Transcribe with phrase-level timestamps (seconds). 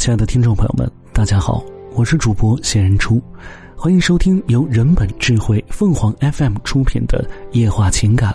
[0.00, 3.20] 亲爱的听众朋友们，大家好，我是主播闲人初，
[3.76, 7.22] 欢迎收听由人本智慧凤凰 FM 出品的
[7.54, 8.32] 《夜话情感》，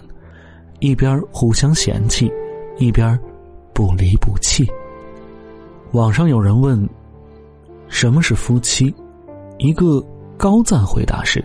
[0.78, 2.32] 一边互相嫌弃，
[2.78, 3.20] 一边
[3.74, 4.64] 不离不弃。
[5.94, 6.88] 网上有人问
[7.90, 8.94] ：“什么是夫妻？”
[9.58, 10.00] 一个
[10.38, 11.44] 高赞回答是：“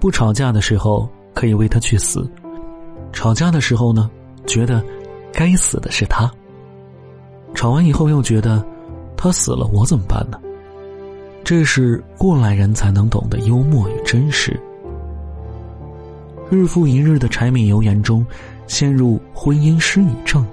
[0.00, 2.28] 不吵架的时候可以为他去死，
[3.12, 4.10] 吵架的时候呢，
[4.48, 4.84] 觉得
[5.32, 6.28] 该死的是他。
[7.54, 8.66] 吵完以后又觉得。”
[9.20, 10.38] 他死了，我怎么办呢？
[11.42, 14.58] 这是过来人才能懂的幽默与真实。
[16.48, 18.24] 日复一日的柴米油盐中，
[18.68, 20.46] 陷入婚姻失语症。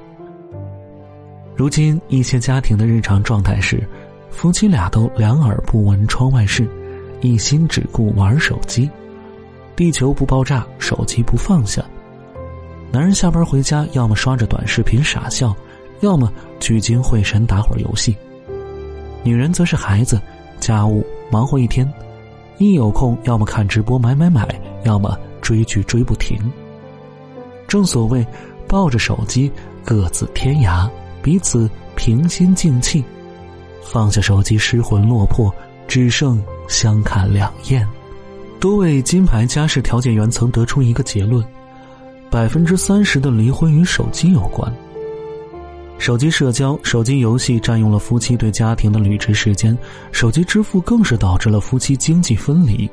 [1.55, 3.88] 如今一些家庭的日常状态是，
[4.31, 6.67] 夫妻俩都两耳不闻窗外事，
[7.22, 8.89] 一心只顾玩手机，
[9.75, 11.86] 地球不爆炸，手机不放下。
[12.91, 15.55] 男人下班回家，要么刷着短视频傻笑，
[16.00, 18.17] 要么聚精会神打会儿游戏。
[19.25, 20.21] 女人则是孩子，
[20.59, 21.91] 家务忙活一天，
[22.59, 24.47] 一有空要么看直播买买买，
[24.83, 26.39] 要么追剧追不停。
[27.67, 28.23] 正所谓，
[28.67, 29.52] 抱着手机
[29.83, 30.88] 各自天涯，
[31.23, 33.02] 彼此平心静气；
[33.81, 35.52] 放下手机失魂落魄，
[35.88, 37.85] 只剩相看两厌。
[38.59, 41.44] 多位金牌家事调解员曾得出一个结论：
[42.30, 44.72] 百分之三十的离婚与手机有关。
[45.97, 49.75] 手机社交、手机游戏占用了夫妻对家庭的履职时间，
[50.11, 52.89] 手机支付更是导致了夫妻经济分离。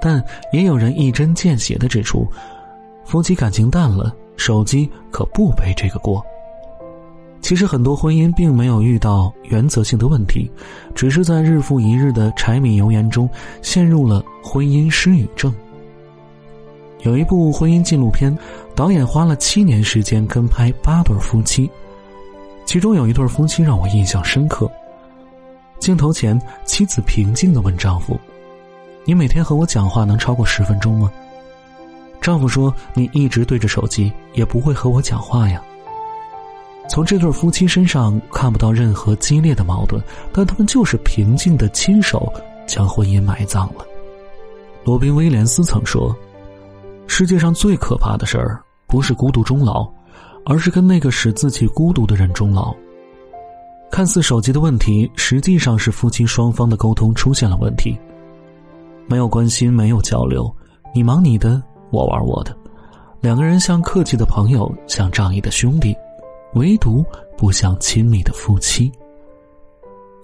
[0.00, 2.26] 但也有人一针见血的指出，
[3.06, 6.22] 夫妻感情淡了，手机可不背这个锅。
[7.40, 10.50] 其实很多婚姻并没有遇到原则性的问题，
[10.94, 13.28] 只是在日复一日的柴米油盐中
[13.62, 15.54] 陷入了婚姻失语症。
[17.02, 18.36] 有一部婚姻纪录片，
[18.74, 21.70] 导演花了七年时间跟拍八对夫妻。
[22.64, 24.70] 其中有一对夫妻让我印象深刻。
[25.78, 28.18] 镜头前，妻子平静的问丈夫
[29.04, 31.10] ：“你每天和我讲话能超过十分钟吗？”
[32.22, 35.62] 丈夫说：“你一直对着手机，也不会和我讲话呀。”
[36.88, 42.32] 从这对夫妻身上看不到任何激烈的矛盾，但他们就是平静的亲手
[42.66, 43.86] 将婚姻埋葬了。
[44.84, 46.14] 罗宾·威廉斯曾说
[47.06, 49.86] ：“世界上最可怕的事儿，不是孤独终老。”
[50.44, 52.74] 而是跟那个使自己孤独的人终老。
[53.90, 57.96] 看似手机的问题，实际上是夫妻双方的沟通出现了问题。
[59.06, 60.52] 没有关心，没有交流，
[60.94, 62.56] 你忙你的，我玩我的，
[63.20, 65.94] 两个人像客气的朋友，像仗义的兄弟，
[66.54, 67.04] 唯独
[67.36, 68.90] 不像亲密的夫妻。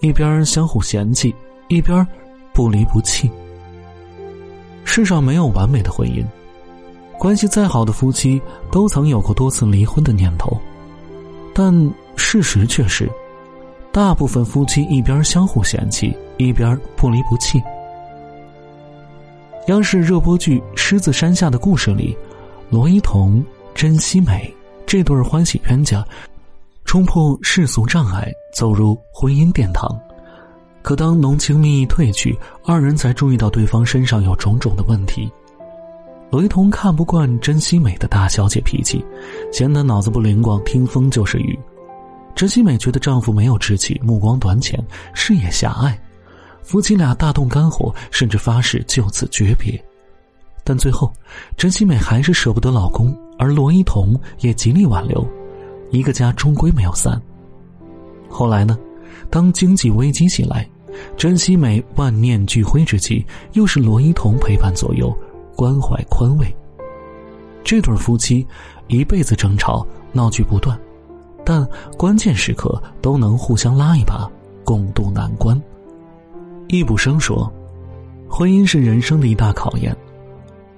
[0.00, 1.34] 一边相互嫌弃，
[1.68, 2.06] 一边
[2.52, 3.30] 不离不弃。
[4.84, 6.24] 世上没有完美的婚姻。
[7.20, 8.40] 关系再好的夫妻
[8.72, 10.58] 都曾有过多次离婚的念头，
[11.52, 11.70] 但
[12.16, 13.06] 事实却是，
[13.92, 17.62] 大部分夫妻一边相互嫌弃，一边不离不弃。
[19.66, 22.16] 央视热播剧《狮子山下的故事》里，
[22.70, 23.44] 罗一彤、
[23.74, 24.50] 甄希美
[24.86, 26.02] 这对欢喜冤家，
[26.86, 29.86] 冲破世俗障碍，走入婚姻殿堂。
[30.80, 35.30] 可当浓情蜜意褪去，二人才注意到对方身上有种种的问题。
[36.30, 39.04] 罗一彤看不惯甄希美的大小姐脾气，
[39.52, 41.58] 嫌她脑子不灵光，听风就是雨。
[42.36, 44.80] 甄希美觉得丈夫没有志气，目光短浅，
[45.12, 46.00] 视野狭隘。
[46.62, 49.82] 夫妻俩大动肝火，甚至发誓就此诀别。
[50.62, 51.12] 但最后，
[51.56, 55.26] 甄希美还是舍不得老公，而罗一彤也极力挽留，
[55.90, 57.20] 一个家终归没有散。
[58.28, 58.78] 后来呢？
[59.28, 60.68] 当经济危机袭来，
[61.16, 65.12] 甄希美万念俱灰之际，又是罗一彤陪伴左右。
[65.56, 66.54] 关怀宽慰，
[67.62, 68.46] 这对夫妻
[68.88, 70.78] 一辈子争吵闹剧不断，
[71.44, 71.66] 但
[71.98, 74.30] 关键时刻都能互相拉一把，
[74.64, 75.60] 共度难关。
[76.68, 77.52] 易卜生说
[78.28, 79.94] ：“婚姻是人生的一大考验，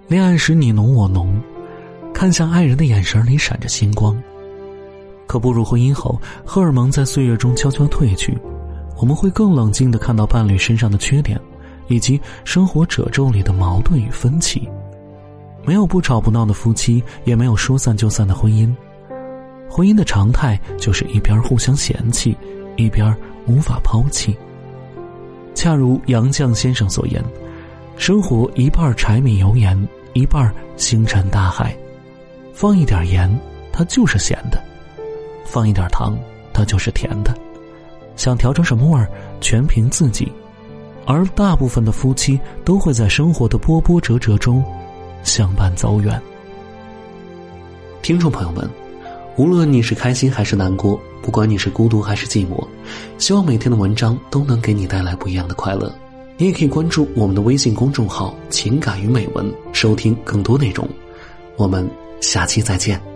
[0.08, 1.40] 恋爱时你侬我侬，
[2.12, 4.20] 看向爱人的眼神里闪着星光。
[5.26, 8.36] 可步入婚姻后，荷尔蒙在岁月中悄悄褪去，
[8.98, 11.40] 我们会更冷静的看到伴侣身上的缺点。”
[11.88, 14.68] 以及生活褶皱里的矛盾与分歧，
[15.64, 18.74] 没有不吵不闹的夫妻，也没有说散就散的婚姻。
[19.70, 22.36] 婚姻的常态就是一边互相嫌弃，
[22.76, 23.14] 一边
[23.46, 24.36] 无法抛弃。
[25.54, 27.22] 恰如杨绛先生所言
[27.96, 31.76] ：“生活一半柴米油盐，一半星辰大海。
[32.52, 33.30] 放一点盐，
[33.72, 34.58] 它就是咸的；
[35.44, 36.18] 放一点糖，
[36.52, 37.34] 它就是甜的。
[38.14, 39.08] 想调成什么味儿，
[39.40, 40.30] 全凭自己。”
[41.06, 44.62] 而大部分的夫妻都会在生活的波波折折中
[45.22, 46.20] 相伴走远。
[48.02, 48.68] 听众朋友们，
[49.36, 52.66] 无论你是开心还是难过，不管你是孤独还是寂寞，
[53.18, 55.92] 希望每天的文章都能给你带来不一样的快乐。
[56.38, 60.88] 你也可以关注我们的微信公众号“情感与美文”，收听更多内容。
[61.56, 61.88] 我们
[62.20, 63.11] 下期再见。